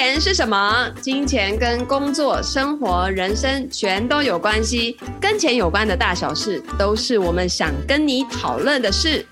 [0.00, 0.88] 钱是什么？
[1.02, 4.96] 金钱跟工作、生活、人生全都有关系。
[5.20, 9.26] 跟钱有关的大小事，都是我们想跟你讨论的事。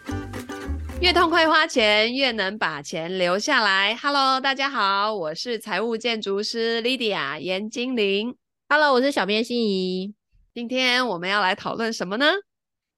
[1.01, 3.95] 越痛快花钱，越能把钱留下来。
[3.95, 8.35] Hello，大家好，我是财务建筑师 Lydia 严金玲。
[8.69, 10.15] Hello，我是小编心怡。
[10.53, 12.27] 今天我们要来讨论什么呢？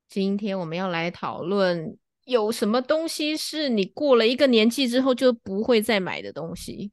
[0.09, 6.91] 今天我们要来讨论有什么东西是你过了一个年纪之后就不会再买的东西。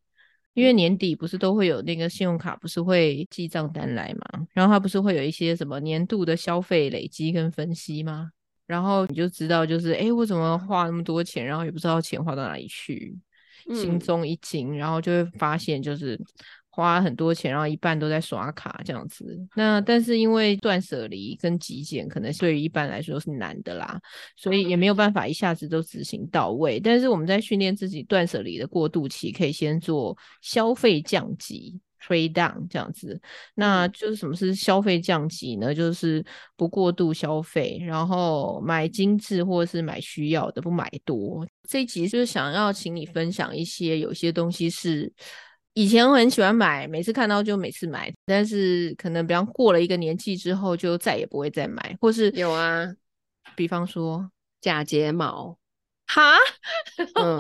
[0.56, 4.48] 因为年底不是都会有那个信用卡不是会记账单来嘛？
[4.54, 8.32] 然后它不是会有一些什么年度的消费累积跟分析吗？
[8.66, 13.16] 然后你就知道就是哎，我怎么花那么多钱，然后也不知道钱花到哪里去，
[13.76, 16.20] 心中一惊，然后就会发现就是。
[16.76, 19.40] 花很多钱，然后一半都在刷卡这样子。
[19.56, 23.98] 那但是因为断舍离跟极简，可能对于一般来说是难的啦，
[24.36, 26.78] 所以也没有办法一下子都执行到位。
[26.78, 33.22] 但是我们在训练自己断舍离的过渡期，可以先做消费降级 （trade down） 这样子。
[33.54, 35.74] 那就是什么是消费降级呢？
[35.74, 36.22] 就是
[36.58, 41.48] 不过度消费，然后买精致或者是买需要的，不买多。
[41.70, 45.14] 这一集就是想要请你分享一些，有些东西是。
[45.76, 52.88] 以前我很喜欢买，每次看到就每次买，但是可能比方过了一个年纪之后，就再也不会再买，或是有啊，
[53.58, 55.58] 比方说假睫毛，
[56.08, 56.38] 哈，
[57.16, 57.40] 嗯，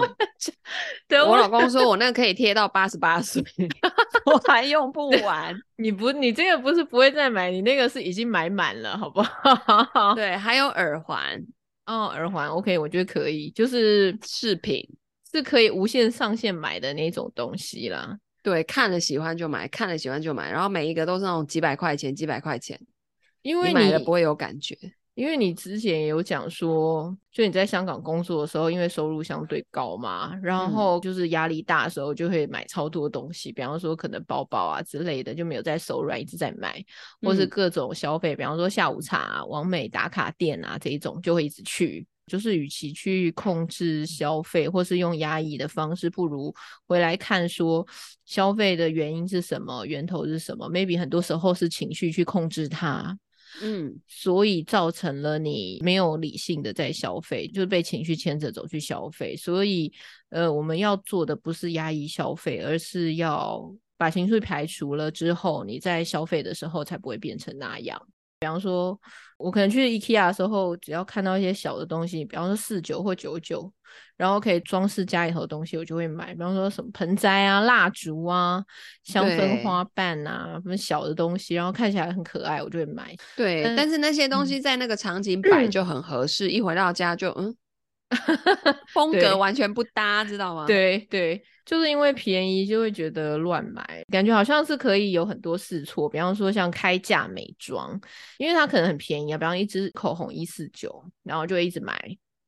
[1.25, 3.42] 我老公说我那个可以贴到八十八岁，
[4.27, 5.55] 我还用不完。
[5.77, 10.14] 你不，你这个不是不会再买，你那个是已经买满了，好不好？
[10.16, 11.42] 对，还有耳环，
[11.86, 14.86] 哦，耳环，OK，我觉得可以，就是饰品。
[15.33, 18.17] 是可以无限上限买的那种东西啦。
[18.45, 22.79] 对，看了喜欢就买，看了喜欢就买，然后每一个都是那种几百块钱、几百块钱，
[23.41, 24.77] 因为你，你买了不会有感觉。
[25.15, 36.80] 因为你之前也有讲说，就你在香港工作的时候，因为收入相对高嘛，然后就是压力大的时候就会买超多东西，比方说可能包包啊之类的就没有在手软，一直在买，
[37.21, 42.05] 或是各种消费，比方说下午茶啊、完美打卡店啊这一种就会一直去。
[42.27, 46.53] 就是与其去控制消费，或是用压抑的方式，不如
[46.87, 47.86] 回来看说
[48.25, 53.17] 消费的原因是什么，源头是什么？Maybe 很多时候是情绪去控制它，
[53.61, 59.35] 嗯，所以造成了你没有理性的在消费，就是被情绪牵着走去消费。
[59.35, 59.93] 所以，
[60.30, 68.02] 呃，我们要做的不是压抑消费，而是要把情绪排除了之后，你在消费的时候才不会变成那样。
[68.39, 68.99] 比方说，
[69.37, 73.71] 我可能去 IKEA 的时候，只要看到一些小的东西，比方说四九或九九，
[74.17, 76.33] 然后可以装饰家里头的东西，我就会买。
[76.33, 78.63] 比方说什么盆栽啊、蜡烛啊、
[79.03, 83.15] 香氛花瓣啊，什么小的东西，然后看起来很可爱，我就会买。
[83.35, 87.55] 对，但，但是那些东西在那个场景摆就很合适，嗯、一回到家就嗯。
[88.93, 90.66] 风格完全不搭，知道吗？
[90.66, 96.08] 对对，就是因为便宜就会觉得乱买，感觉好像是可以有很多试错。
[96.10, 97.99] 比方说像开价美妆，
[98.38, 101.98] 因为它可能很便宜啊，比方一支口红一四九，然后就会一直买。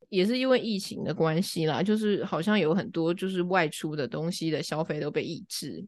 [0.10, 5.86] 也是因为疫情的关系啦，就是好像有很多就是外出的东西的消费都被抑制。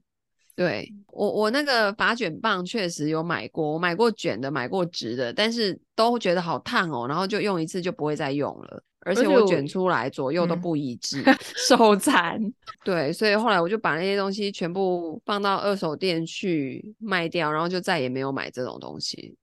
[0.60, 8.84] 对，我我那个发卷棒确实有买过，我买过卷的，买过直的，但是都觉得好烫哦，然后就用一次就不会再用了。
[9.06, 11.34] 而且我卷出来左右都不一致，嗯、
[11.66, 12.38] 手残。
[12.84, 19.34] 对，所以后来我就把那些东西全部放到二手店去卖掉，然后就再也没有买这种东西。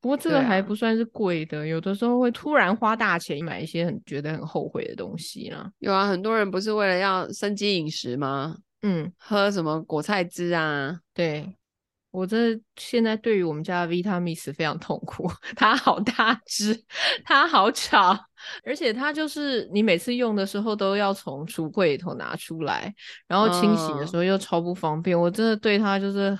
[0.00, 5.70] 不过这个还不算是贵的，啊、有的时候会突然花大钱买一些很觉得很后悔的东西啦。
[5.80, 8.56] 有啊，很多人不是为了要生机饮食吗？
[8.84, 11.00] 嗯，喝什么果菜汁啊？
[11.12, 11.56] 对。
[12.10, 16.72] 我这现在对于我们家的 Vitamix 非常痛苦， 它好大只，
[17.24, 18.16] 它好吵，
[18.64, 22.94] 而且它就是你每次用的时候都要从橱柜里头拿出来，
[23.26, 25.16] 然后清洗的时候又超不方便。
[25.16, 25.24] Oh.
[25.24, 26.38] 我真的对它就是，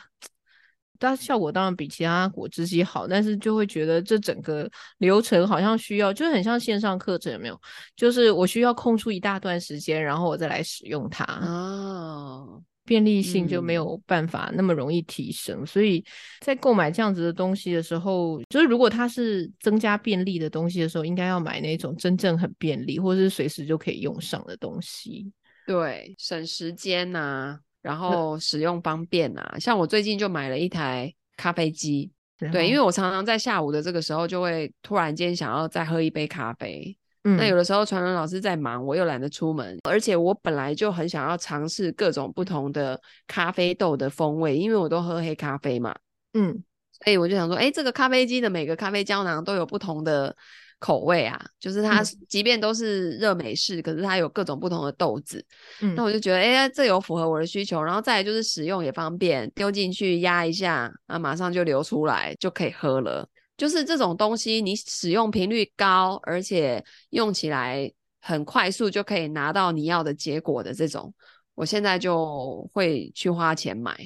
[1.04, 7.60] 它效果当然比其他果汁机好，但是就会觉得这整个流程好像需要，就很像线上课程，有没有？
[7.96, 11.24] 就是我需要空出一大段时间，然后我再来使用它。
[11.42, 12.46] 哦。
[12.50, 12.62] Oh.
[12.86, 16.04] 便利性就没有办法那么容易提升，嗯、所以
[16.42, 25.32] 在购买这样子的东西的时候，就是如果它是增加便利的东西的时候，应该要买那种真正很便利或是随时就可以用上的东西。
[25.66, 29.52] 对，省时间呐、啊，然后使用方便呐、啊。
[29.54, 32.10] 嗯、像我最近就买了一台咖啡机，
[32.40, 36.96] 后对，因为我常常在下午的这个时候就会突然间想要再喝一杯咖啡。
[37.26, 45.94] 嗯、那有的时候传人老师在忙，我又懒得出门，而且我本来就很想要尝试各种不同的咖啡豆的风味，因为我都喝黑咖啡嘛。
[46.34, 46.62] 嗯，
[47.02, 50.36] 所以我就想说，哎，这个咖啡机的每个咖啡胶囊都有不同的
[50.84, 55.42] 口味啊，就是它即便都是热美式，嗯、可是它有各种不同的豆子。
[55.80, 57.82] 嗯，那我就觉得，哎、欸，这有符合我的需求。
[57.82, 63.26] 然后再来就是使用也方便，丢进去压一下，啊，马上就流出来就可以喝了。
[63.56, 67.90] 就是这种东西，你使用频率高，而且用起来
[68.20, 71.14] 很快速，就可以拿到你要的结果的这种，
[71.54, 73.96] 我现在就会去花钱买。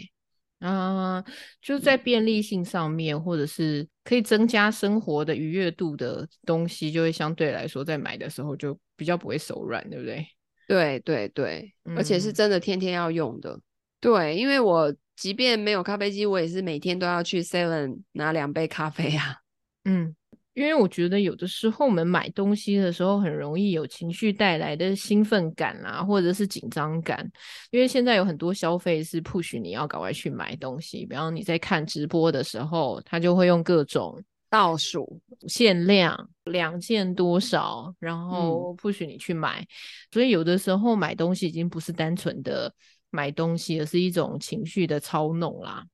[0.60, 1.24] 啊，
[1.62, 10.26] 就在便利性上面，嗯、或者是可以增加生活的愉悦度的东西，就会相对来说在买的时候就比较不会手软，对不对？
[10.66, 13.58] 对对对，嗯、而且是真的天天要用的。
[14.00, 19.36] 对，因为我即便没有咖啡机，我也是每天都要去 Seven 拿两杯咖啡啊。
[19.84, 20.14] 嗯。
[20.58, 27.24] 因为我觉得有的时候我们买东西的时候很容易有情绪带来的兴奋感啊，或者是紧张感。
[27.70, 34.20] 因为现在有很多消费是 push 你要赶快去买东西，比方你在看直播的时候，他就会用各种
[34.50, 39.60] 倒数、限量、两件多少，然后 push 你去买。
[39.60, 39.66] 嗯。
[40.10, 42.74] 所以有的时候买东西已经不是单纯的
[43.10, 45.84] 买东西，而是一种情绪的操弄啦，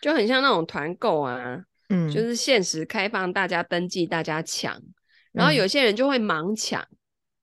[0.00, 1.62] 就很像那种团购啊。
[1.90, 4.80] 嗯，就是限时开放，大家登记，大家抢，
[5.32, 6.80] 然后有些人就会盲抢，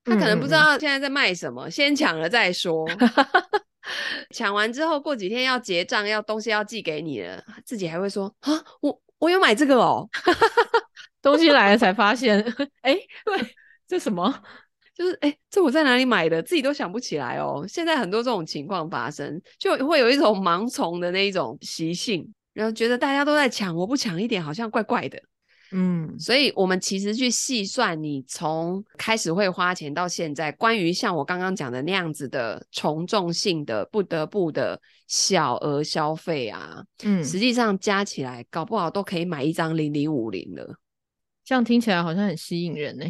[0.06, 2.84] 嗯、他可能不知道现在在卖什么，嗯、先抢了再说。
[4.34, 10.06] 抢完之后，过几天要结账，要东西要寄给你了，自己还会说啊，我我有买这个哦，
[11.22, 12.38] 东西来了才发现，
[12.82, 13.54] 哎、欸，对，
[13.86, 14.42] 这什么？
[14.94, 16.42] 就是哎、欸，这我在哪里买的？
[16.42, 17.64] 自己都想不起来哦。
[17.68, 22.28] 现在很多这种情况发生，就会有一种盲从的那一种习性。
[22.58, 25.16] 然后觉得大家都在抢，我不抢一点好像怪怪的，
[25.70, 40.74] 嗯，所以我们其实去细算，你从开始会花钱到现在，关于像我刚刚讲的那样子的从众性的不得不的小额消费啊，嗯，实际上加起来搞不好都可以买一张零零五零了。
[41.48, 43.06] 这样听起来好像很吸引人呢。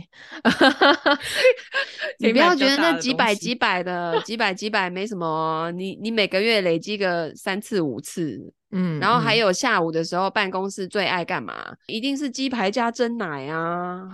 [2.21, 8.39] 你不要觉得那几百几百的几百几百没什么，你你每个月累积个三次五次，
[8.71, 11.53] 嗯，然后还有下午的时候办公室最爱干嘛？
[11.89, 14.05] 一定是鸡排加蒸奶啊，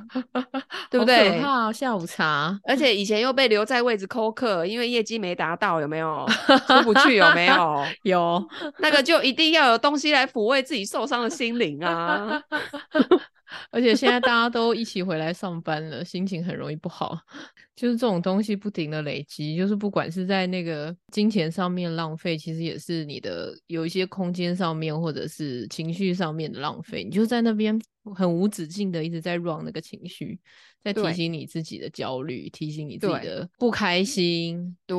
[0.90, 1.32] 对不对？
[1.32, 6.26] 可怕，下午茶，而且以前又被留在位置扣客，因为业绩没达到，有没有
[6.66, 7.16] 出不去？
[7.16, 7.84] 有没有？
[8.04, 8.42] 有，
[8.78, 12.40] 那个就一定要有东西来抚慰自己受伤的心灵啊。
[13.70, 17.18] 而且现在大家都一起回来上班了，心情很容易不好。
[17.74, 27.02] 就是这种东西不停的累积，就是不管是在那个金钱上面浪费，其实也是你的有一些空间上面或者是情绪上面的浪费。
[27.02, 27.76] 你就在那边
[28.14, 30.38] 很无止境的一直在 run 那个情绪，
[30.84, 34.76] 在提醒你自己的焦虑，提醒你自己的不开心。
[34.86, 34.96] 对，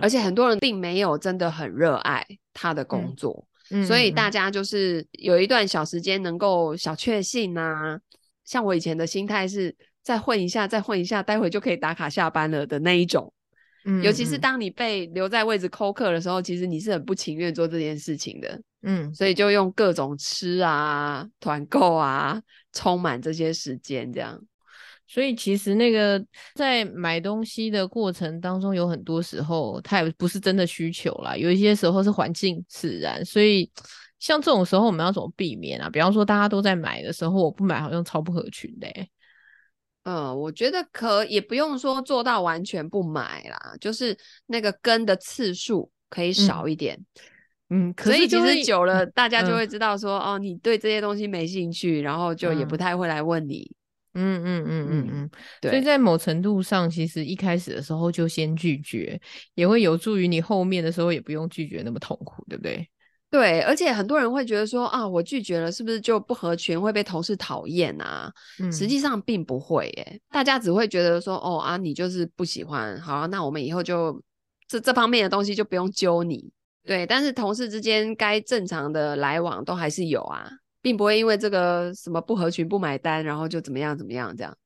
[0.00, 2.24] 而且很多人并没有真的很热爱
[2.54, 3.44] 他的工作。
[3.44, 7.98] 嗯所以大家就是有一段小时间能够小确幸啊，
[8.44, 13.32] 像我以前的心态是再混一下，再混一下，待会就可以打卡下班了的那一种。
[13.84, 18.60] 嗯，尤其是当你被留在位置扣客的时候，其实你是很不情愿做这件事情的。
[18.82, 22.40] 嗯，所以就用各种吃啊、团购啊，
[22.72, 24.40] 充满这些时间这样。
[25.08, 26.22] 所以其实那个
[26.54, 33.24] 在买东西的过程当中，有很多时候它也不是真的需求啦，有一些时候是环境使然。
[33.24, 33.70] 所以
[34.18, 35.88] 像这种时候，我们要怎么避免啊？
[35.88, 39.10] 比方说大家都在买的时候，我不买好像超不合群的欸。
[40.04, 44.16] 嗯，我觉得可也不用说做到完全不买啦，就是
[44.46, 46.98] 那个跟的次数可以少一点。
[47.70, 53.70] 嗯，可以其实久了，大家就会知道说，嗯，哦，你对这些东西没兴趣，然后就也不太会来问你。
[54.18, 59.20] 嗯嗯嗯嗯嗯，对，所以在某程度上，其实一开始的时候就先拒绝，
[59.54, 62.88] 也会有助于你后面的时候也不用拒绝那么痛苦，对不对？
[63.30, 68.32] 对，而且很多人会觉得说啊，我拒绝了是不是就不合群，会被同事讨厌啊？
[68.58, 74.18] 嗯，实际上并不会耶，大家只会觉得说哦啊，你就是不喜欢，好啊，那我们以后就
[74.66, 76.50] 这这方面的东西就不用揪你。
[76.86, 80.48] 对，但是同事之间该正常的来往都还是有啊。
[80.80, 84.56] 并不会因为这个什么不合群不买单，然后就怎么样怎么样这样。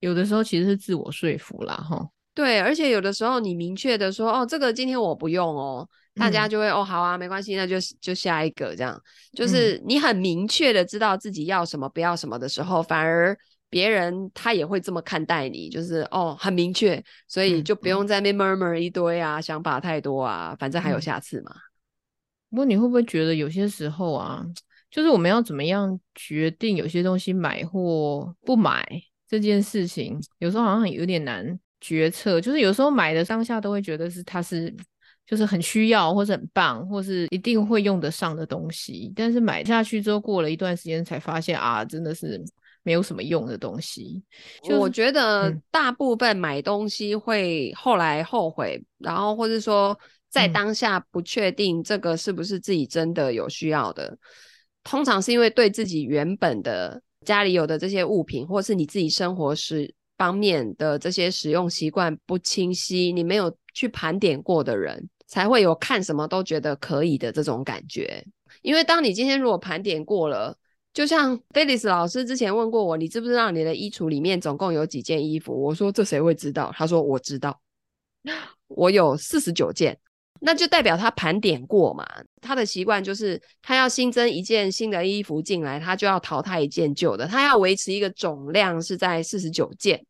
[0.00, 2.08] 有的时候其实是自我说服啦，哈。
[2.32, 8.98] 对，而且有的时候你明确的说，哦，这个今天我不用哦，大家就会、嗯、哦，好啊，没关系，那就就下一个这样。
[9.32, 13.36] 就是你很明确的知道自己要什么不要什么的时候，反而
[13.68, 21.50] 别人他也会这么看待你，就是哦，很明确，所以就不用在那边 murmur 一堆啊，想法太多啊，反正还有下次嘛。
[21.52, 21.60] 嗯、
[22.50, 24.46] 不过你会不会觉得有些时候啊？
[24.90, 28.84] 就是我们要怎么样决定有些东西买或不买
[29.28, 32.40] 这件事情，有时候好像有点难决策。
[32.40, 34.74] 就是有时候买的当下都会觉得是它是
[35.26, 39.12] 就是很需要，或者很棒，或是一定会用得上的东西。
[39.14, 42.42] 但是买下去之后，过了一段时间才发现啊，真的是
[42.82, 44.20] 没有什么用的东西。
[44.64, 49.96] 就是、我觉得大部分买东西会后来后悔，嗯、然后或者说
[50.28, 54.18] 在当下不确定这个是不是自己真的有需要的，嗯、
[54.84, 68.24] 通常是因为对自己原本的家里有的这些物品，或是你自己生活时方面的这些使用习惯不清晰，你没有去盘点过的人，才会有看什么都觉得可以的这种感觉。
[68.62, 70.56] 因为当你今天如果盘点过了，
[70.92, 75.52] 就像菲利斯老师之前问过我，你知不知道你的衣橱里面总共有几件衣服？
[75.62, 76.72] 我说这谁会知道？
[76.74, 77.60] 他说我知道，
[78.68, 79.96] 我有四十九件，
[80.40, 82.04] 那就代表他盘点过嘛。
[82.40, 90.04] 他的习惯就是他要新增一件新的衣服进来，他就要淘汰一件旧的，他要维持一个总量是在四十九件。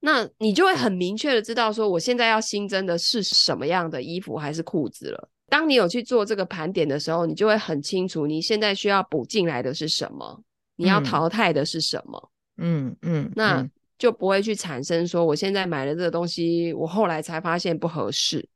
[0.00, 5.28] 那你就会很明确的知道说，我现在要新增的是什么样的衣服还是裤子了。
[5.48, 10.42] 当你有去做这个盘点的时候，你就会很清楚你现在需要补进来的是什么，
[10.76, 12.30] 你要淘汰的是什么。
[12.58, 18.48] 嗯嗯，嗯，那就不会去产生说，我现在买了这个东西，我后来才发现不合适。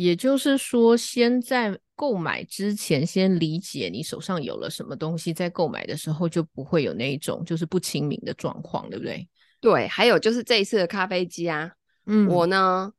[0.00, 9.28] 也就是说，先在购买之前，先理解你手上有了什么东西，在购买的时候就不会有那一种就是不清明的状况，对不对？
[9.60, 11.72] 对，还有就是这一次的咖啡机啊，
[12.06, 12.92] 嗯，我呢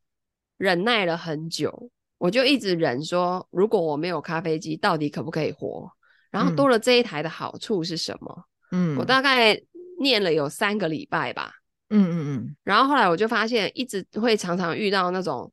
[0.58, 5.90] 忍耐了很久，我就一直忍说，如果我没有咖啡机，到底可不可以活？
[6.30, 8.44] 然后多了这一台的好处是什么？
[8.72, 9.60] 嗯，我大概
[10.02, 11.54] 念了有三个礼拜吧，
[11.90, 15.52] 嗯嗯嗯，然后后来我就发现，一直会常常遇到那种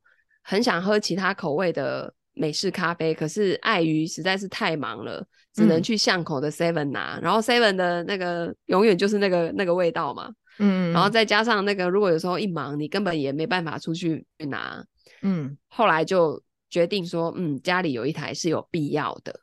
[0.49, 10.31] 很想喝其他口味的美式咖啡，可是碍于实在是太忙了，只能去巷口的 Seven 拿，嗯，然后 Seven 的那个永远就是那个那个味道嘛。
[10.59, 14.83] 嗯，然后再加上那个，如果有时候一忙，你根本也没办法出去拿。
[15.23, 19.41] 嗯，后来就决定说，嗯，家里有一台是有必要的，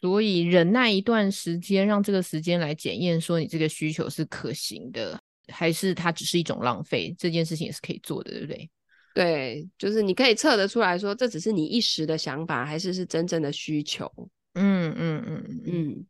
[0.00, 5.18] 所以忍耐一段时间，让这个时间来检验，说你这个需求是可行的，
[5.48, 7.14] 还是它只是一种浪费？
[7.18, 8.70] 这件事情也是可以做的，对不对？
[9.14, 14.10] 对，就是你可以测得出来说，这只是你一时的想法，还是是真正的需求？
[14.54, 15.62] 嗯嗯嗯嗯。
[15.66, 16.06] 嗯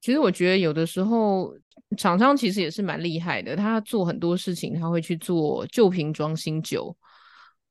[0.00, 1.52] 其实我觉得有的时候
[1.96, 6.96] 厂商其实也是蛮厉害的，他做很多事情，他会去做旧瓶装新酒，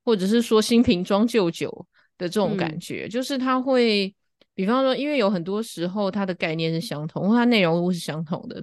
[0.03, 1.69] 或者是说新瓶装旧酒
[2.17, 4.13] 的这种感觉，嗯、就是他会，
[4.53, 8.61] 比方说，因为有很多时候它的概念是相同，它内容物是相同的，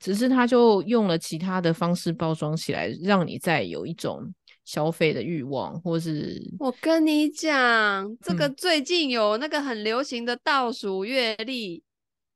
[0.00, 11.82] 只是他就用了其他的方式包装起来，让你再有一种消费的欲望，或是我跟你讲，这个最近有那个很流行的倒数月历。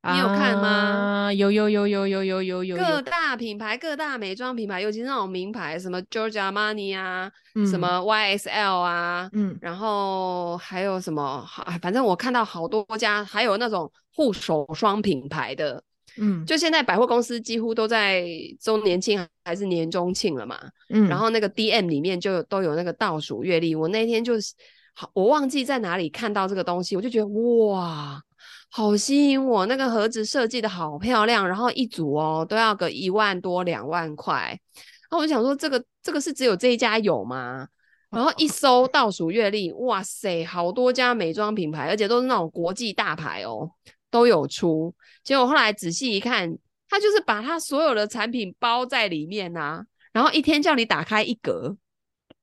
[0.09, 0.69] 你有看吗？
[0.69, 2.77] 啊、有有有有有有有有。
[2.77, 11.45] 各大品牌、各大美妆品牌，尤其是那种名牌，什么 Giorgio Armani 啊，嗯、什么 YSL 啊，嗯，然后还有什么，
[11.83, 15.83] 反正我看到好多家，还有那种护手霜品牌的，
[16.21, 18.25] 嗯，就现在百货公司几乎都在
[18.61, 20.59] 周年庆还是年中庆了嘛，
[20.91, 24.55] 嗯，然后那个 DM 里面就都有那个倒数月历，我那天就是
[24.95, 28.23] 好，我忘记在哪里看到这个东西，我就觉得哇。
[28.69, 34.61] 好吸引我，那个盒子设计的好漂亮，然后一组哦都要个一万多两万块，
[35.09, 37.69] 然后我就想说这个这个是只有这一家有吗？
[38.11, 43.71] 然后一搜倒数月历，哇塞，好多家美妆品牌，而且都是那种国际大牌哦，
[44.11, 44.95] 都有出。
[45.23, 46.57] 结果后来仔细一看，
[46.89, 51.77] 它就是把它所有的产品包在里面呐、啊，然后一天叫你打开一格，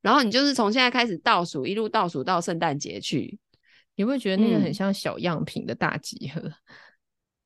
[0.01, 3.39] 然后你就是从现在开始倒数，一路倒数到圣诞节去。
[3.95, 6.41] 你会觉得那个很像小样品的大集合？
[6.49, 6.53] 嗯、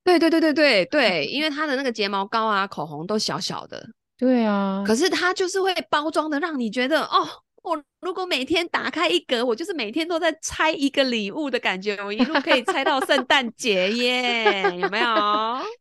[0.04, 3.86] 对对对对对 对，因为它的那个睫毛膏啊、口红都小小的。
[4.18, 7.28] 对啊，可是它就是会包装的，让你觉得哦，
[7.68, 15.16] 我如果每天打开一格，我就是每天都在拆一个礼物的感觉，我一路可以拆到圣诞节耶，有没有？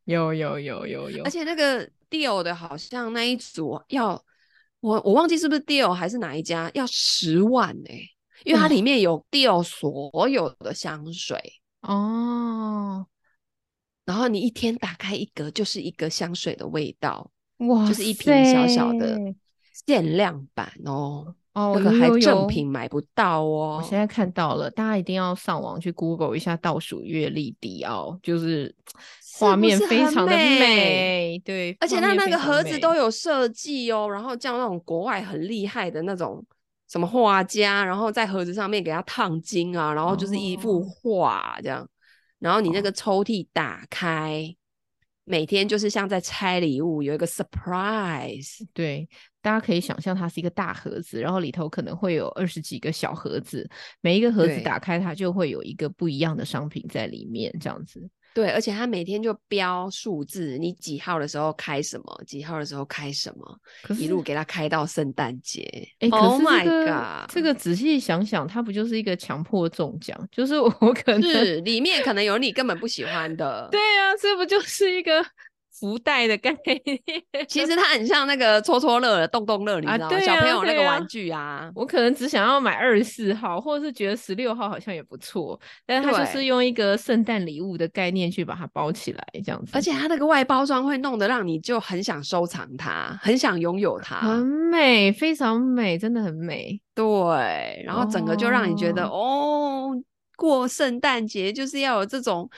[0.04, 4.22] 有有有有有，而且那个 deal 的好像那一组要
[4.80, 8.08] 我我忘记是不是 deal 还是哪一家要十万呢、欸？
[8.44, 11.40] 因为它里面有 deal 所有的香水
[11.80, 13.06] 哦，
[14.04, 19.18] 然后你一天打开一格就是一个香水的味道，哇，就是一瓶小小的
[19.86, 23.78] 限量版哦，哦，那个还正品买不到哦。
[23.80, 28.74] 我现在看到了，大家一定要上网去 Google 一下倒数月历迪奥，就是
[29.38, 36.44] 画面非常的美，美对，而且它那个盒子都有设计哦，然后叫那种国外很厉害的那种。
[36.88, 41.88] 什么画家，然后在盒子上面给它烫金啊，然后就是一幅画这样，哦、
[42.38, 44.54] 然后你那个抽屉打开，哦、
[45.24, 48.64] 每天就是像在拆礼物，有一个 surprise。
[48.72, 49.08] 对，
[49.46, 53.64] 大家可以想象它是一个大盒子，然后里头可能会有二十几个小盒子，
[54.00, 58.10] 每一个盒子打开它就会有一个不一样的商品在里面，这样子。
[58.34, 63.58] 对，而且它每天就标数字，你几号的时候开什么，几号的时候开什么，
[63.96, 65.62] 一路给它开到圣诞节。
[66.00, 70.28] 哎、Oh my God，这个仔细想想，它不就是一个强迫中奖？
[70.32, 73.68] 就是我可能是里面可能有你根本不喜欢的。
[73.70, 75.24] 对啊，这不就是一个？
[75.78, 77.00] 福袋的概念，
[77.46, 80.16] 其实它很像那个戳戳乐的动动乐，你知道吗？
[80.16, 89.72] 啊啊、小朋友那个玩具啊，啊我可能只想要买二十四号，或者是觉得十六号好像也不错，但是它就是用一个圣诞礼物的概念去把它包起来，这样子。
[89.74, 96.80] 而且它那个外包装会弄得让你就很想收藏它，很想拥有它，很美，非常美，真的很美。
[96.94, 100.02] 对，然后整个就让你觉得哦，哦，
[100.36, 102.48] 过圣诞节就是要有这种。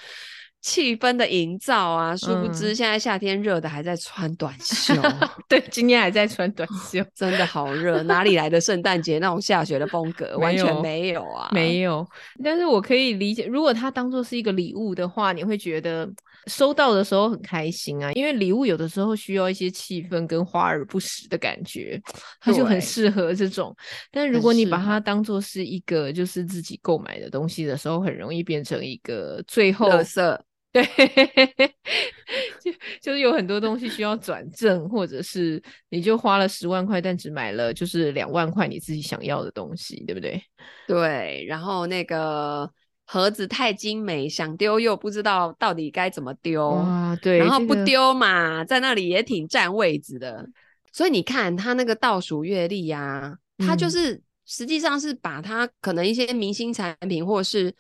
[0.61, 4.93] 气氛的营造啊，殊不知现在夏天热的还在穿短袖。
[5.03, 10.37] 嗯、对，今天还在穿短 袖， 真的好热，哪里来的圣诞节那种下雪的风格？
[10.39, 12.07] 完全没有啊，没有。
[12.43, 16.09] 但是我可以理解，如果它当做是一个礼物的话，你会觉得
[16.47, 22.01] 收到的时候很开心啊，因为礼物有的时候需要一些气氛跟华而不实的感觉，
[22.41, 23.75] 它就很适合这种。
[24.11, 30.39] 但如果你把它当做是一个就是自己购买的东西的时候，很容易变成一个最后垃圾。
[30.73, 30.85] 对，
[32.61, 32.71] 就
[33.01, 40.39] 就是有很多东西需要转正，或者是你就花了十万块，但只买了就是两万块你自己想要的东西，对不对？
[40.87, 42.71] 对，然后那个
[43.07, 47.17] 盒子太精美，想丢又不知道到底该怎么丢啊。
[47.23, 50.47] 对，然后不丢嘛，在那里也挺占位置的。
[50.93, 57.75] 所以你看它那个倒数月历呀，它就是、嗯、实际上是把它可能一些明星产品或是。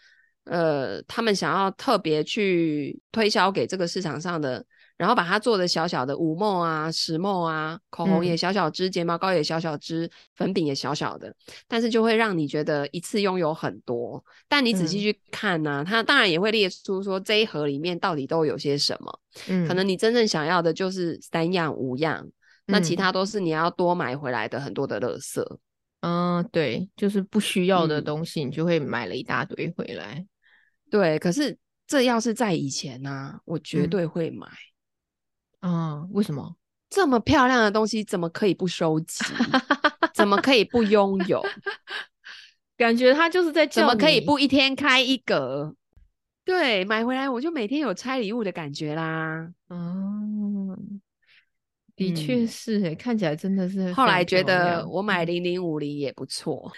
[0.49, 4.65] 呃，他们想要特别去推销给这个市场上的，
[4.97, 11.35] 然后把它做的小小的五梦啊、十梦啊，口红也小小支，嗯、睫毛膏也小小支，粉饼也小小的，
[11.67, 14.25] 但是就会让你觉得一次拥有很多。
[14.49, 19.21] 但你仔细去看呢、啊，嗯、它当然也会列出说这一盒里面到底都有些什么。
[19.49, 22.33] 嗯，可能你真正想要的就是三样五样，嗯、
[22.67, 25.45] 那其他都是你要多买回来的很多的垃圾。
[26.01, 30.25] 嗯，对，就是不需要的东西，你就会买了一大堆回来。
[30.91, 34.47] 对，可是这要是在以前呢、啊，我绝对会买。
[35.61, 36.57] 嗯，嗯，为什么？
[36.91, 39.25] 这么漂亮的东西怎么可以不收集？
[40.15, 41.45] 怎么可以不拥有？
[42.79, 45.75] 感觉他就是在叫，怎么可以不一天开一格？
[46.45, 49.53] 对，买回来我就每天有拆礼物的感觉啦。
[49.69, 51.01] 嗯。
[51.99, 53.93] 的确是、欸，嗯、看起来真的是。
[53.93, 56.71] 后来觉得我买零零五零也不错，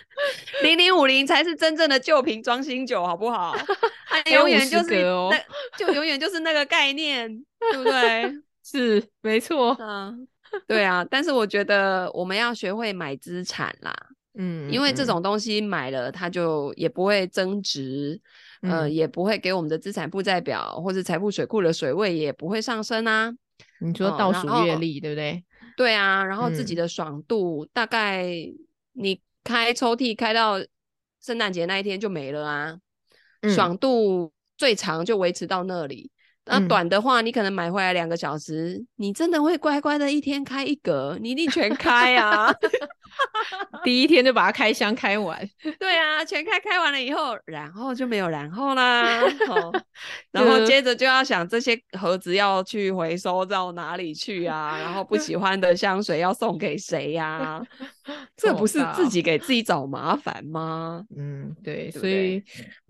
[0.63, 3.55] 零零五零才是真正的旧瓶装新酒，好不好？
[4.07, 5.31] 它永远就是那，
[5.79, 7.29] 就永远就是那个概念，
[7.71, 8.35] 对不对？
[8.65, 9.77] 是，没错。
[9.79, 10.27] 嗯，
[10.67, 11.07] 对啊。
[11.11, 13.95] 但是我觉得我们要学会买资产啦，
[14.39, 18.19] 嗯，因为这种东西买了，它就也不会增值，
[18.63, 23.33] 嗯、呃，也不会给我们的资产负债表或者财富水库的水位也不会上升啊。
[23.81, 25.45] 你说倒数月历、哦、对不对？
[25.77, 28.27] 对啊，然后自己的爽度、嗯、大概
[28.93, 30.59] 你开抽屉开到
[31.23, 32.79] 圣诞节那一天就没了啊，
[33.41, 36.11] 嗯、爽度最长就维持到那里。
[36.47, 42.53] 那短的话，你可能买回来两个小时，嗯、你真的会乖乖的一天开一格，你一定全开啊！
[43.85, 45.39] 第一天就把它开箱开完。
[45.79, 49.21] 对啊，全开开完了以后，然后就没有然后啦。
[49.49, 49.73] 哦、
[50.31, 54.79] 然后接着就要想这些盒子要去回收到哪里去啊？
[54.79, 57.67] 然后不喜欢的香水要送给谁呀、啊？
[58.37, 61.05] 这不是自己给自己找麻烦吗？
[61.17, 62.43] 嗯，对，对对，所以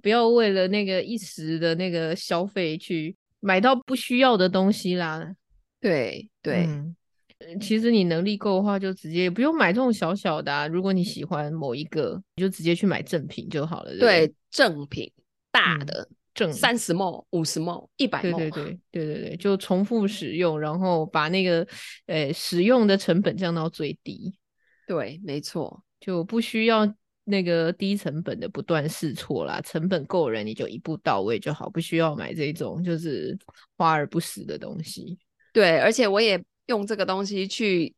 [0.02, 3.16] 不要为了那个一时的那个消费去。
[3.42, 5.26] 买到不需要的东西啦，
[5.80, 6.94] 对对、嗯，
[7.60, 10.66] 其实你能力够的话，就直接不用买这种小小的啊。
[10.66, 13.96] 如果你喜欢某一个，你就直接去买正品就好了。
[13.98, 15.10] 对，正品
[15.50, 21.66] 大的，嗯、正三十 ml、五十 ml、一百 ml，对对对对对对，就重复使用，然后把那个
[22.06, 24.34] 呃使用的成本降到最低。
[24.86, 26.94] 对，没错，就不需要。
[27.24, 33.38] 那个低成本的不断试错啦，成本够人你就一步到位就好，不需要买这种就是
[33.76, 35.16] 花而不实的东西。
[35.52, 37.92] 对，而且我也用这个东西去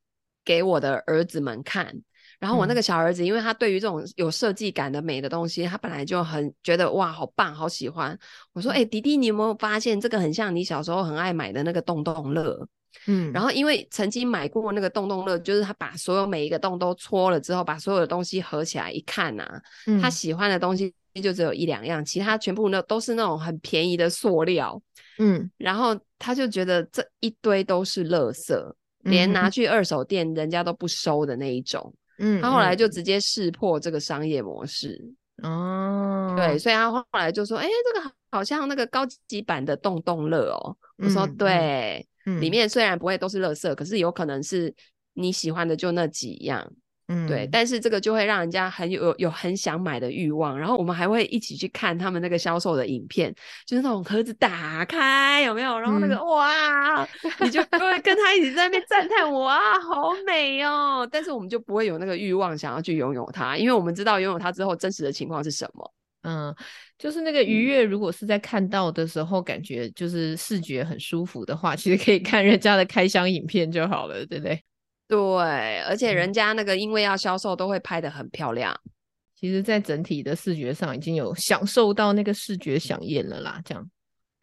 [0.45, 1.95] 给我的儿子们看，
[2.41, 8.19] 然后我那个小儿子，因为他对于这种有设计感的美的东西，嗯、他本来就很觉得哇，好棒，好喜欢。
[8.53, 12.67] 我说，哎、欸，弟弟，你有没有发现这个很像你小时候很爱买的那个洞洞乐？
[13.07, 24.81] 嗯，然后因为曾经买过那个洞洞乐，就是他把所有每一个洞都戳了之后，把所有的东西合起来一看呐、啊，嗯、他喜欢的东西就只有一两样，其他全部那都是那种很便宜的塑料，
[25.19, 28.55] 嗯，然后他就觉得这一堆都是垃圾，
[29.05, 33.03] 嗯、连拿去二手店人家都不收的那一种，嗯，他后来就直。
[33.03, 34.97] 接识破这个商业模式，
[35.43, 40.77] 哦，对，所以他后来就说，哎，这个好像那个高级版的洞洞乐哦。
[40.99, 44.73] 嗯、我说对，嗯、里面虽然不会都是垃圾，可是有可能是
[45.15, 46.73] 你喜欢的就那几样。
[47.09, 53.35] 嗯，对，但是这个就会让人家很有有很想买的欲望，然后我们还会一起去看他们那个销售的影片，
[53.67, 57.09] 就是那种盒子打开有没有，然后那个、嗯、哇，
[57.41, 65.93] 你就会跟他一起在那边赞叹哇，好美哦，但是我们就不会有那个欲望想要去拥有它，因为我们知道拥有它之后真实的情况是什么。
[66.25, 66.55] 嗯，
[66.97, 74.63] 就是那个愉悦，如果是在看到的时候感觉就是视觉很舒服的话，其实可以看人家的开箱影片就好了，对不对？
[75.09, 78.75] 对，而且人家那个因为要销售，都会拍得很漂亮。
[79.35, 83.61] 其实，在整体的视觉上已经有享受到那个视觉饗宴了啦。
[83.65, 83.91] 这样，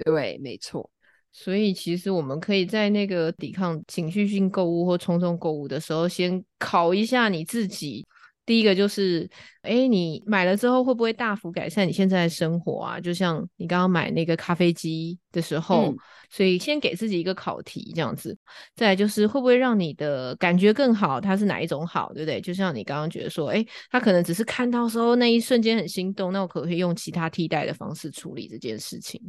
[0.05, 0.89] 对，没错。
[1.31, 8.05] 所以，其实我们可以在那个抵抗情绪性购物或冲动购物的时候，先考一下你自己。
[8.49, 9.29] 第一个就是，
[9.61, 12.99] 哎，你买了之后会不会大幅改善你现在的生活啊？
[12.99, 15.97] 就像你刚刚买那个咖啡机的时候，嗯、
[16.31, 18.35] 所以先给自己一个考题，这样子。
[18.75, 21.21] 再来就是会不会让你的感觉更好？
[21.21, 22.41] 它是哪一种好，对不对？
[22.41, 29.21] 就像你刚刚觉得说，哎，他可能只是看到时候那一瞬间很心动，那我可不可以用其他替代的方式处理这件事情？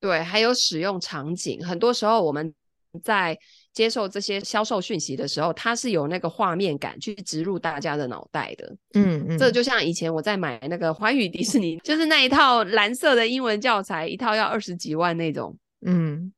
[0.00, 2.52] 对，还有使用场景，很多时候我们
[3.04, 3.38] 在。
[3.76, 8.74] 接受这些销售讯息的时候，它是有那个画面感去植入大家的脑袋的。
[8.94, 15.54] 嗯嗯，这就像以前我在买那个环宇迪士尼，就是那一套蓝色的英文教材，一套要二十几万那种。
[15.84, 16.32] 嗯，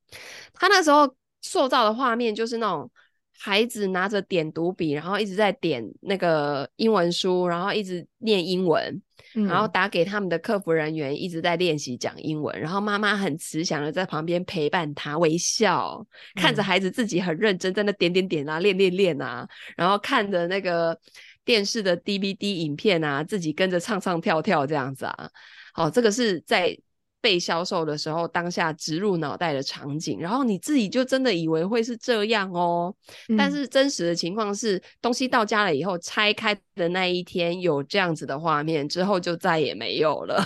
[0.52, 1.08] 他那时候
[1.40, 2.90] 塑造的画面就是那种
[3.38, 9.00] 孩子拿着点读笔，然后一直在点那个英文书，然后一直念英文。
[9.34, 12.58] 然后打给他们的客服人员，一直在练习讲英文。
[12.60, 19.48] 然后妈妈很慈祥的在旁边陪伴他，微笑看着孩子自己很认真在那点点点啊，练练练啊。
[19.76, 20.98] 然后看着那个
[21.44, 25.30] 电视的 DVD 影片啊，自己跟着唱唱跳跳这样子啊。
[25.72, 26.78] 好，这个是在。
[27.20, 32.94] 被销售的时候，当下植入脑袋的场景，然后你自己就真的以为会是这样哦。
[33.28, 40.44] 嗯、但是真实的情况是，东西到家了以后，拆开的那一天有这样子的画面，之后就再也没有了，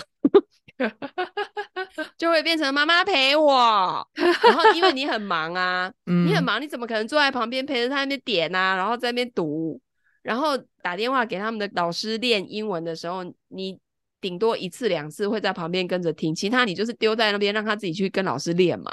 [2.17, 4.07] 就会变成妈妈陪我。
[4.15, 9.79] 然后因为你很忙啊， 嗯、你很忙，你怎么可能坐在旁边陪着他那边点啊，然后在那边读，
[10.23, 13.79] 然后打电话给他们的老师练英文的时候，你。
[14.23, 18.89] 顶多一次两次会在旁边跟着听，其他你就是丢在那边让他自己去跟老师练嘛。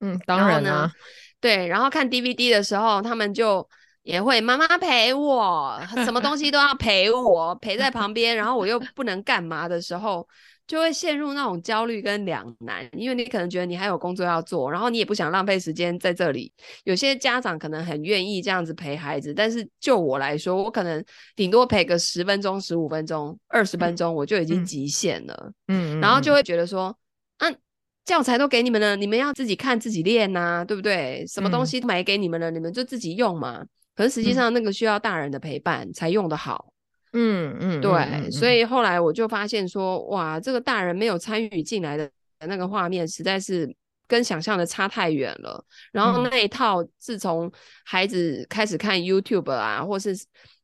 [0.00, 0.92] 嗯，当然啦、啊，
[1.40, 1.66] 对。
[1.66, 3.66] 然后看 DVD 的时候，他们就
[4.02, 10.28] 也会妈妈陪我， 什么东西都要陪我，陪在旁边，然后我又不能干嘛的时候。
[10.68, 16.52] 就会陷入那种焦虑跟两难，因为你可能觉得你还有工作要做，然后你也不想浪费时间在这里。
[16.84, 21.02] 有些家长可能很愿意这样子陪孩子，但是就我来说，我可能
[21.34, 25.52] 顶多陪个十分钟、十五分钟、二十分钟，我就已经极限了。
[25.68, 26.94] 嗯，然后就会觉得说，
[27.38, 27.56] 嗯、啊，
[28.04, 31.24] 教材都给你们了，你们要自己看、自己练呐、啊，对不对？
[31.26, 33.64] 什么东西都买给你们了，嗯、你们就自己用嘛。
[33.96, 36.72] 可是实际上那个需要大人的陪伴才用得好。
[37.12, 42.10] 嗯嗯，对，所以后来我就发现说，哇，这个大人没有参与进来的
[42.46, 43.74] 那个画面，实在是
[44.06, 45.64] 跟想象的差太远了。
[45.92, 47.50] 然后那一套，自从
[47.84, 50.14] 孩子开始看 YouTube 啊，或是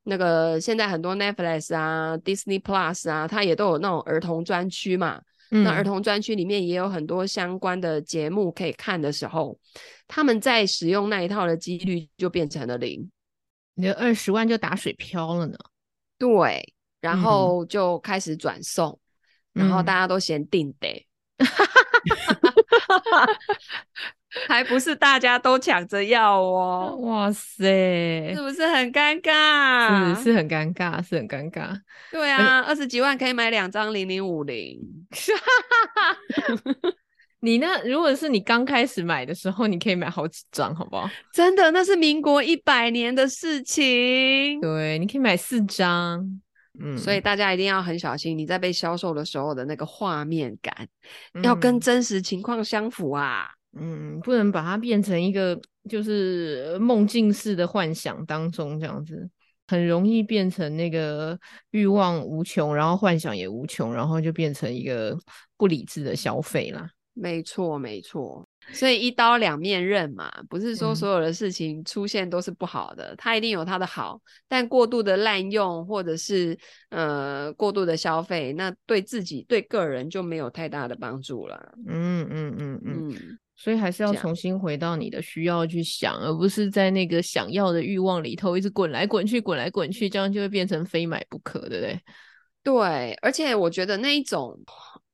[0.04, 5.20] 那个现在很多 Netflix 啊、Disney Plus 啊，它也都有那种儿童专区嘛。
[5.50, 9.56] 嗯、那儿童专区里面也有很多相关的节目可以看的时候，
[10.08, 13.08] 他们在使用那一套的几率就变成了零，
[13.74, 15.56] 你的二十万就打水漂了呢。
[16.18, 18.98] 对，然后就开始转送，
[19.54, 21.06] 嗯、然后大家都嫌订的，
[24.48, 26.96] 还不是大家都抢着要哦。
[27.02, 30.14] 哇塞，是不是很尴尬？
[30.16, 31.78] 是是很尴尬，是很尴尬。
[32.10, 34.80] 对啊，二十几万可以买两张零零五零。
[37.44, 41.06] 你那如果是你刚开始买的时候，你可以买好几张，好不好？
[41.30, 44.58] 真的，那是民国一百年的事情。
[44.62, 46.40] 对，你可以买四张。
[46.80, 50.74] 嗯，所以大家一定要很小心，你在被销售的时候的那个画面感，
[51.34, 53.46] 嗯、要跟真实情况相符啊。
[53.78, 59.28] 嗯，不能把它变成一个就是梦境式的幻想当中这样子，
[59.68, 61.38] 很容易变成那个
[61.72, 65.14] 欲望无穷，然后幻想也无穷，然后就变成一个
[65.58, 66.88] 不理智的消费啦。
[67.16, 76.58] 没错，没错，所以一刀两面刃嘛，不是说所有的事情出现都是不好的，嗯、它一定有它的好，但过度的滥用或者是
[76.90, 81.74] 呃过度的消费，那对自己对个人就没有太大的帮助了。
[81.86, 92.00] 嗯嗯嗯嗯，嗯，所以还是要重新回到你的需要去想，而不是在那个想要的欲望里头一直滚来滚去，滚来滚去，这样就会变成非买不可，对不对？
[92.64, 94.58] 对，而且我觉得那一种。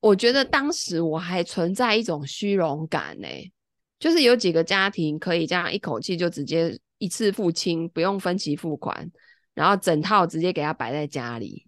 [0.00, 3.52] 我觉得当时我还存在一种虚荣感呢、欸，
[3.98, 9.10] 就是有几个家庭可以这样一口气就直接一次付清，不用分期付款，
[9.54, 11.66] 然后整套直接给他摆在家里。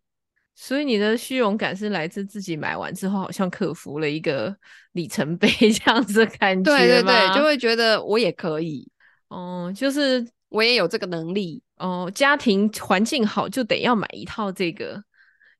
[0.55, 4.55] 所以你的虚荣感是来自自己买完之后，好像克服了一个
[4.93, 6.71] 里程碑 这样子的感觉。
[6.71, 8.89] 对对对，就会觉得我也可以
[9.29, 12.11] 哦，就是我也有这个能力哦。
[12.15, 15.03] 家庭环境好，就得要买一套这个。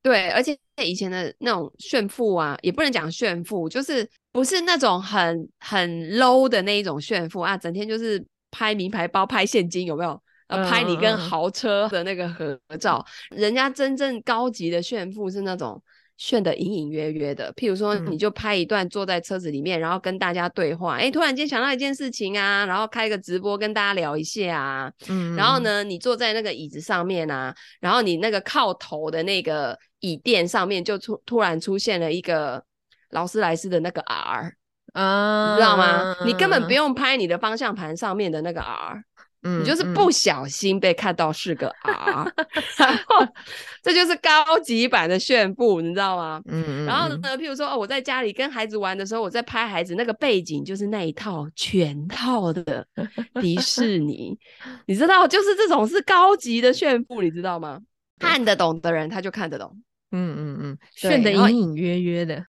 [0.03, 10.21] 对，而且以前的那种炫富啊，也不能讲炫富，就是不是那种很很 low 的那一种炫富啊，整天就是拍名牌包、拍现金，有没有？
[10.69, 15.83] 拍你跟豪车的那个合照，嗯、人家真正高级的炫富是那种
[16.17, 17.53] 炫的隐隐约约的。
[17.55, 24.93] 譬如说，你就拍一段坐在车子里面，然后跟大家对话，哎、嗯，突然间想到一件事情啊，然后开个直播跟大家聊一下啊。
[25.09, 32.63] 嗯，然后呢，你坐在那个椅子上面啊，然后你那个靠头的那个椅垫上面就突突然出现了一个
[33.11, 34.55] 劳斯莱斯的那个 R
[34.93, 36.17] 啊，你知道吗？
[36.25, 39.03] 你根本不用拍你的方向盘上面的那个 R。
[39.43, 42.47] 嗯，你就是不小心被看到是个 R，嗯、
[42.79, 43.27] 然后
[43.83, 46.41] 这就是高级版的炫富，你知道吗？
[46.47, 52.87] 嗯，然后呢，譬如说哦，我在家里跟孩子玩的时候，我在拍孩子那个背景，就是那一套全套的
[53.41, 54.39] 迪士尼，
[54.87, 57.81] 你知道，就是这种是高级的炫富，你知道吗？
[58.21, 59.83] 看得懂的人他就看得懂。
[60.13, 62.45] 嗯嗯嗯，炫的隐隐约约的，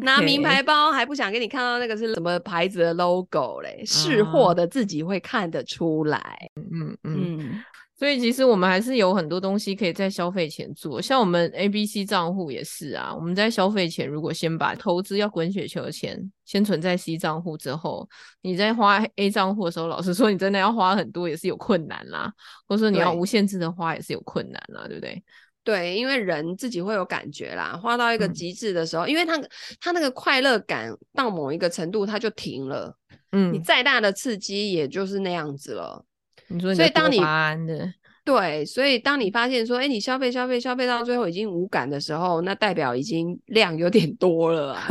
[0.00, 6.50] 拿名牌包还不想给你看到那个是什么牌子的 logo 嘞，识货的自己会看得出来。
[6.56, 7.64] 嗯嗯嗯。
[7.94, 13.14] 所以其实我们还是有很多东西可以在消费前做，像我们 ABC 账户也是啊。
[13.14, 18.08] 我们在消费前，如果先把投资要滚雪球的钱先存在 C 账户之后，
[18.40, 22.32] 你在花 A 账户的时候，老实说，你真的要花很多也是有困难啦，
[22.66, 25.22] 或者说你要无限制的花也是有困难啦，对不对？
[25.64, 29.40] 对，因为人自己会有感觉啦，花到一个极致的时候，嗯、因为他
[29.80, 32.96] 他那个快乐感到某一个程度，他就停了。
[33.30, 36.04] 嗯，你再大的刺激，也就是那样子了。
[36.48, 37.90] 你说你的多巴胺的，
[38.24, 44.86] 对，所以当你发现说，哎，你消费消费消费到最后已经无感的时候，那代表已经量有点多了，啊，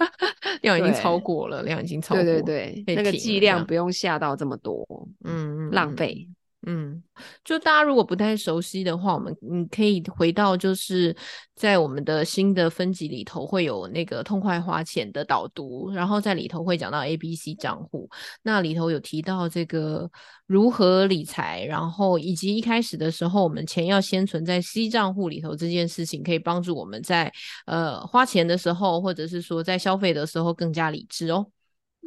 [0.62, 2.24] 量已经超过了，量已经超过了。
[2.24, 4.86] 对对对，那个剂量不用下到这么多，
[5.24, 6.28] 嗯嗯，浪费。
[6.66, 7.02] 嗯，
[7.42, 11.16] 就大家如果不太熟悉的话，我们你可以回到就是
[11.54, 18.10] 在我们的新的分级里头会有那个痛快花钱的导读，然后在里头会讲到 ABC 账户，
[18.42, 20.10] 那里头有提到这个
[20.46, 27.32] 如何理财，然后以及一开始的时候我们钱要先存在 C 账户里头这件事情，可以帮助我们在
[27.64, 31.46] 呃花钱的时候，或者是说在消费的时候更加理智哦。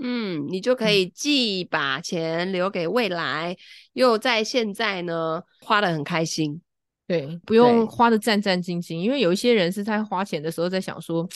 [0.02, 3.58] 嗯，你就可以既把钱留给未来，嗯、
[3.94, 6.60] 又在现在呢花的很开心，
[7.08, 8.96] 对，不用花的战战兢兢。
[8.96, 11.30] 因为有一些人是在花钱的时候在想说，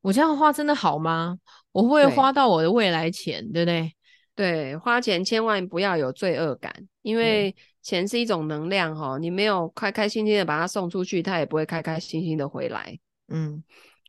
[0.00, 1.38] 我这样花真的好吗？
[1.70, 3.92] 我会花到我的未来钱，对，对不对？
[4.34, 12.98] 对，花钱千万不要有罪恶感，因为钱是一种能量哈，你没有开开心心的把它送出去，它也不会开开心心的回来。
[13.28, 13.62] 嗯。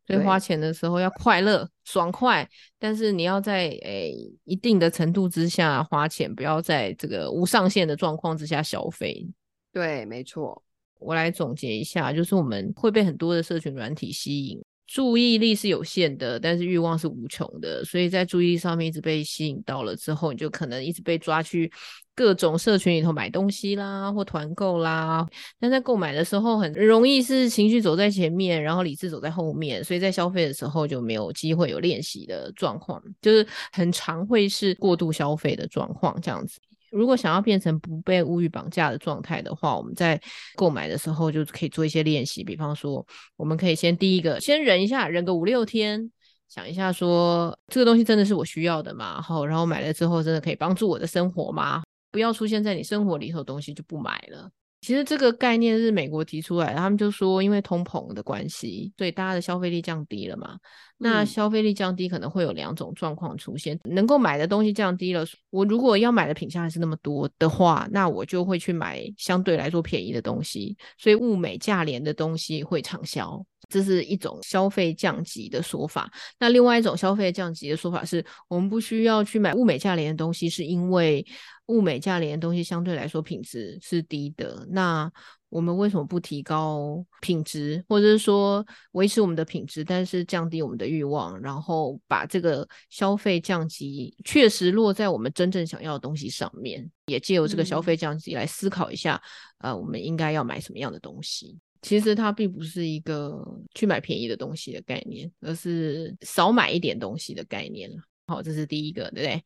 [0.08, 4.16] 所以花钱的时候要快乐、爽快，但是你要在诶、欸、
[4.46, 9.28] 一定的程度之下花钱，不要在这个无上限的状况之下消费。
[9.74, 10.64] 对，没错。
[11.00, 14.60] 我来总结一下，就是我们会被很多的社群软体吸引。
[14.88, 21.70] 注意力是有限的，但是欲望是无穷的，所以在注意力上面一直被吸引到了之后，你就可能一直被抓去
[22.18, 25.24] 各种社群里头买东西啦，或团购啦。
[25.60, 36.60] 但在购买的时候，很容易是情绪走在前面，然后理智走在后面，所以在消费的时候就没有机会有练习的状况，就是很常会是过度消费的状况这样子。
[36.90, 40.20] 如果想要变成不被物欲绑架的状态的话，我们在
[40.56, 42.44] 购买的时候就可以做一些练习。
[42.44, 46.10] 比方说，我们可以先第一个先忍一下，忍个五六天，
[46.50, 49.16] 想一下说这个东西真的是我需要的吗？
[49.16, 51.84] 然后，然后买了之后真的可以帮助我的生活吗？
[52.12, 54.50] 不要出现在你生活里头的东西就不买了。
[54.82, 60.56] 其实这个概念是美国提出来的，他们就说因为通膨的关系，所以大家的消费力降低了嘛。
[61.00, 73.44] 那消费力降低可能会有两种状况出现，嗯、能够买的东西降低了，我如果要买的品相还是那么多的话，那我就会去买相对来说便宜的东西，所以物美价廉的东西会畅销。
[73.70, 76.10] 这是一种消费降级的说法。
[76.40, 81.26] 那另外一种消费降级的说法是，我们不需要去买物美价廉的东西，是因为
[81.68, 84.66] 物美价廉的东西相对来说品质是低的。
[84.70, 85.12] 那
[85.50, 99.22] 我们为什么不提高品质，或者是说维持我们的品质，但是降低我们的欲望，然后把这个消费降级确实落在我们真正想要的东西上面，也借由这个消费降级来思考一下，
[99.60, 101.58] 嗯、呃，我们应该要买什么样的东西。
[101.82, 103.42] 其实它并不是一个
[103.74, 107.90] 去买便宜的东西的概念，而是少买一点东西的概念。
[108.26, 109.44] 好，这是第一个，对不对？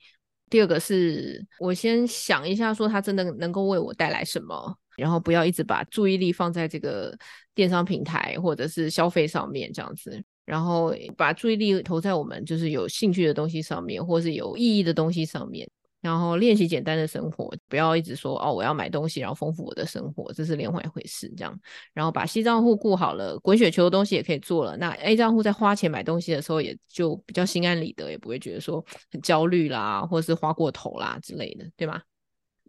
[0.51, 7.17] 第二个是我先想一下，说它真的能够为我带来什么，然后不要一直把注意力放在这个
[7.55, 15.65] 电商平台或者是消费上面这样子，然后把注意力投在我们就是有兴趣的东西上面，或是有意义的东西上面。
[16.01, 21.31] 然后练习简单的生活，不要一直说哦，我要买东西，然后丰富我的生活，这是另外一回事。
[21.37, 21.57] 这样，
[21.93, 24.75] 然后把西账户顾好了，滚雪球的东西也可以做了。
[24.77, 32.01] 那 A 账户在花钱买东西的时候，也就比较心安理得，也不会觉得说很焦虑啦，或者是花过头啦之类的，对吗？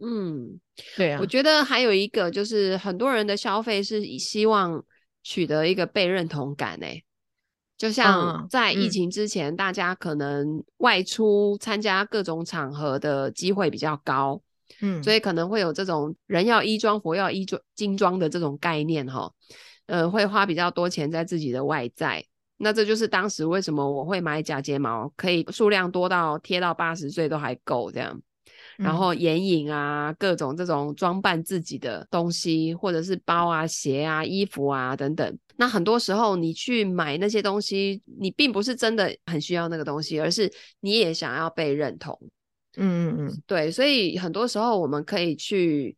[0.01, 0.59] 嗯，
[0.95, 1.19] 对啊。
[1.19, 4.83] 我觉得还有一个就是，很多人的消费是以希望
[5.23, 7.03] 取得一个被认同感诶、欸。
[7.83, 14.41] 就像在疫情之前，嗯、大家可能外出参加各种场合的机会比较高，
[14.79, 19.29] 嗯，所以可能会有这种人要衣装，佛要衣装，金装的这种概念哈，
[19.87, 22.23] 呃，会花比较多钱在自己的外在。
[22.55, 28.17] 那这就是当时为什么我会买假睫毛，可以数量多到贴到八十岁都还够这样。
[28.77, 35.37] 然后眼影啊，各种这种装扮自己的东西，或者是包啊、鞋啊、衣服啊等等。
[35.55, 42.17] 那很多时候你去买那些东西，你并不是真的很需要那个东西，而是你也想要被认同。
[42.75, 43.69] 嗯嗯嗯，对。
[43.69, 45.95] 所以很多时候我们可以去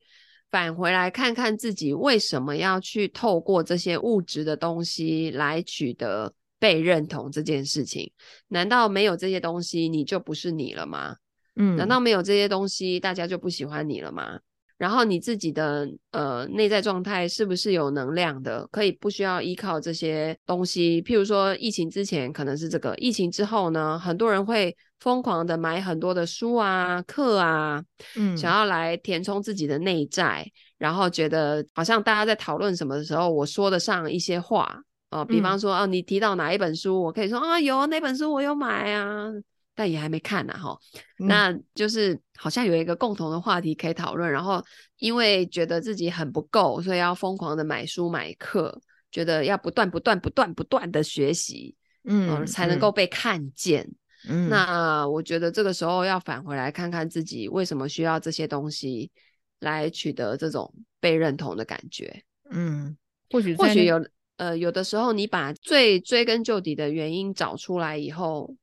[0.52, 8.12] 返回来看看自己为什么要去透过这些物质的东西来取得被认同这件事情。
[8.50, 11.16] 难道没有这些东西你就不是你了吗？
[11.56, 14.40] 嗯，难道没有这些东西，大家就不喜欢你了吗？
[14.78, 21.02] 然后你自己的呃内在状态是不是有能量的，可以不需要依靠这些东西？
[21.02, 27.82] 譬如说，疫情之前可能是这个，疫情之后呢，很多人会疯狂的买很多的书啊、课啊，
[28.18, 30.46] 嗯，想要来填充自己的内在，
[30.78, 34.78] 然后觉得好像大家在讨论什么的时候，我说得上一些话
[35.10, 39.32] 哦、呃，比方说，啊，你提到哪一本书，我可以说啊，有那本书我有买啊。
[39.78, 40.80] 但也还没看呢，哈，
[41.18, 44.64] 那就是好像有一个共同的话题可以讨论，嗯，然后
[45.00, 53.86] 因为觉得自己很不够，所以要疯狂的买书买课，觉得要不断不断不断不断的学习，嗯，呃，才能够被看见。
[54.30, 59.12] 嗯，那我觉得这个时候要返回来看看自己为什么需要这些东西
[59.60, 62.24] 来取得这种被认同的感觉。
[62.50, 62.96] 嗯，
[63.30, 64.08] 或许或许有
[64.38, 68.56] 呃有的时候你把最追根究底的原因找出来以后。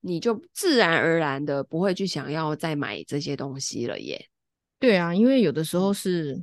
[0.00, 4.26] 你就自然而然的不会去想要再买这些东西了耶。
[4.78, 6.42] 对啊，因为有的时候是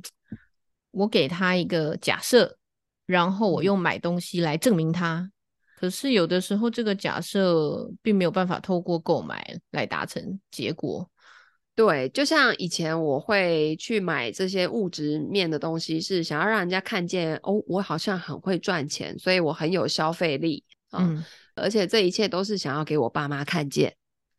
[0.92, 2.56] 我给他一个假设，
[3.04, 5.30] 然后我用买东西来证明他。
[5.76, 11.08] 可是有的时候这个假设并没有办法透过购买来达成结果。
[11.74, 20.64] 对，就像以前我会去买这些物质面的东西，是想要让人家看见哦，我好像很会赚钱，所以我很有消费力。
[20.92, 21.24] 嗯。
[21.58, 23.94] 而且这一切都是想要给我爸妈看见，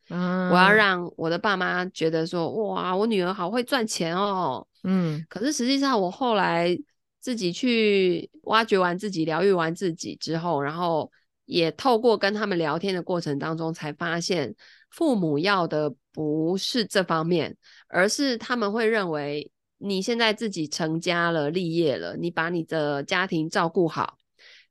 [0.08, 5.24] 嗯，我要让我的爸妈觉得说，哇，我女儿好会赚钱哦，嗯。
[5.28, 6.76] 可是实际上，我后来
[7.20, 11.10] 自己去挖掘完自己、疗愈完自己之后，然后
[11.44, 14.54] 也透过跟他们聊天的过程当中，才发现
[14.90, 17.56] 父母要的不是这方面，
[17.88, 24.16] 而是他们会认为你现在自己成家了、立业了，你把你的家庭照顾好。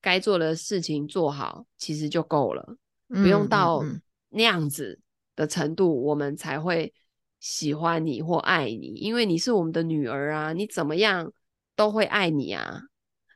[0.01, 2.77] 该做的事情做好，其实就够了，
[3.09, 3.83] 嗯，不用到
[4.29, 4.99] 那样子
[5.35, 6.93] 的程度，嗯，我们才会
[7.39, 11.31] 喜欢你或爱你，因为你是我们的女儿啊，你怎么样
[11.75, 12.83] 都会爱你啊。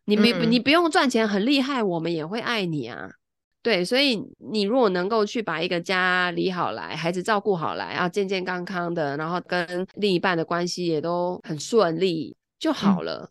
[0.06, 3.10] 你没，嗯，你不用赚钱很厉害，我们也会爱你啊。
[3.62, 13.24] 对，所以你如果能够去把一个家理好来，孩子照顾好来，啊，健健康康的，然后跟另一半的关系也都很顺利就好了。
[13.24, 13.30] 嗯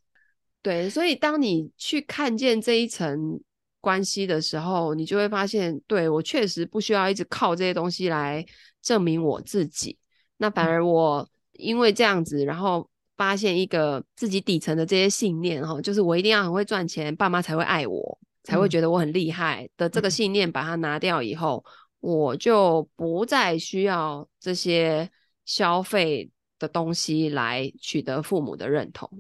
[0.63, 3.41] 对，所以当你去看见这一层
[3.81, 8.47] 关系的时候，你就会发现，对，我确实不需要一直靠这些东西来
[8.81, 9.99] 证明我自己。
[10.37, 21.65] 那反而我因为这样子，然后发现一个自己底层的这些信念，哈，就是我一定要很会赚钱，爸妈才会爱我，才会觉得我很厉害的这个信念，把它拿掉以后，
[21.99, 25.11] 我就不再需要这些
[25.45, 29.11] 消费的东西来取得父母的认同。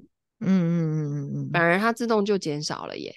[0.45, 3.15] 嗯嗯嗯嗯嗯，反而它自动就减少了耶，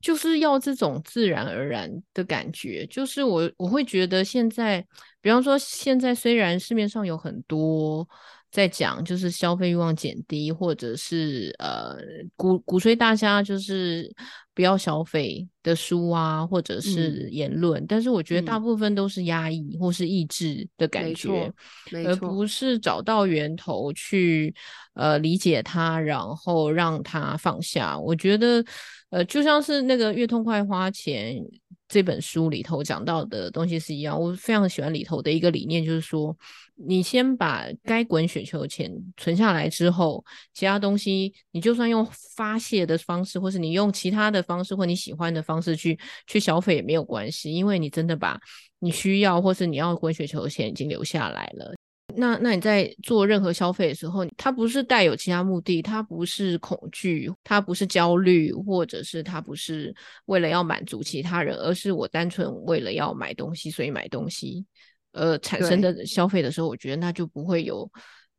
[0.00, 2.86] 就是要这种自然而然的感觉。
[2.86, 4.84] 就是我我会觉得现在，
[5.20, 8.08] 比方说现在虽然市面上有很多
[8.52, 11.96] 在讲就是消费欲望减低，或者是呃
[12.36, 14.14] 鼓鼓吹大家就是
[14.54, 21.50] 不要消费的书啊，或者是言论，嗯、但是我觉得大部分都是压抑或是抑制的感觉，
[21.92, 24.54] 嗯、而不是找到源头去
[24.92, 27.98] 呃理解它，然后让它放下。
[27.98, 28.62] 我觉得
[29.08, 31.36] 呃就像是那个越痛快花钱
[31.92, 36.34] 这本书里头讲到的东西是一样，我非常喜欢里头的一个理念，就是说。
[36.84, 40.24] 你先把该滚雪球钱存下来之后，
[40.54, 48.40] 其他东西你就算用发泄的方式，或是你用其他的方式，或你喜欢的方式去去消费也没有关系，因为你真的把
[48.80, 51.72] 你需要或是你要滚雪球的钱已经留下来了。
[52.16, 59.94] 那那你在做任何消费的时候，它不是带有其他目的，它不是恐惧，它不是焦虑，或者是它不是
[60.26, 64.64] 为了要满足其他人，而是我单纯为了要买东西，所以买东西。
[65.12, 67.86] 呃，产生的消费的时候，我觉得那就不会有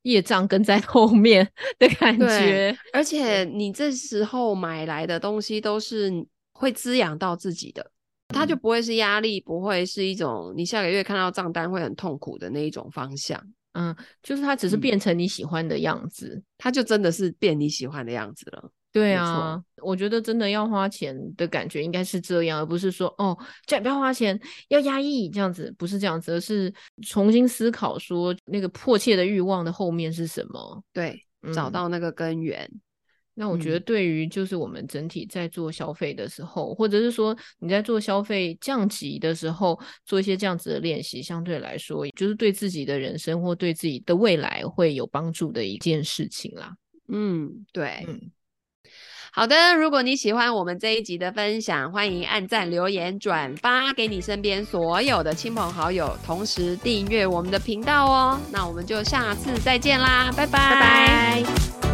[0.02, 1.48] 业障跟在后面
[1.78, 2.76] 的感觉。
[2.92, 6.12] 而且你这时候买来的东西都是
[6.52, 7.92] 会滋养到自己的，
[8.30, 13.40] 它就不会是压力，不会是一种你下个月看到账单会很痛苦的那一种方向。
[13.74, 18.72] 嗯，就是它只是变成你喜欢的样子，嗯，它就真的是变你喜欢的样子了。
[18.92, 26.72] 对啊，我觉得真的要花钱的感觉应该是这样，而不是说哦，叫你不要花钱，要压抑这样子，不是这样子，而是
[27.08, 30.84] 重新思考说那个迫切的欲望的后面是什么？
[30.94, 32.70] 对，嗯、找到那个根源。
[33.36, 46.76] 那我觉得对于就是我们整体在做消费的时候，嗯、或者是说你在做消费降级的时候，做一些这样子的练习，相对来说就是对自己的人生或对自己的未来会有帮助的一件事情啦。
[47.08, 48.32] 嗯，对，嗯。
[49.36, 58.40] 好的，如果你喜欢我们这一集的分享，欢迎按赞、留言、转发给你身边所有的亲朋好友，同时订阅我们的频道哦。
[58.52, 60.52] 那我们就下次再见啦，拜拜。
[60.52, 61.93] 拜拜。